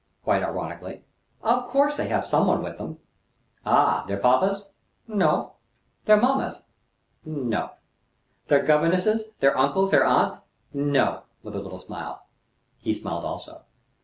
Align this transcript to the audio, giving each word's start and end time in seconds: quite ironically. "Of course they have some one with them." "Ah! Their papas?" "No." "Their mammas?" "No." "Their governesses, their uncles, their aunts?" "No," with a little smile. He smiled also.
quite 0.23 0.41
ironically. 0.41 1.03
"Of 1.43 1.67
course 1.67 1.95
they 1.95 2.07
have 2.09 2.25
some 2.25 2.47
one 2.47 2.63
with 2.63 2.79
them." 2.79 2.97
"Ah! 3.67 4.03
Their 4.07 4.17
papas?" 4.17 4.67
"No." 5.07 5.57
"Their 6.05 6.19
mammas?" 6.19 6.63
"No." 7.23 7.73
"Their 8.47 8.63
governesses, 8.63 9.25
their 9.41 9.55
uncles, 9.55 9.91
their 9.91 10.03
aunts?" 10.03 10.37
"No," 10.73 11.21
with 11.43 11.55
a 11.55 11.59
little 11.61 11.77
smile. 11.77 12.25
He 12.79 12.95
smiled 12.95 13.25
also. 13.25 13.61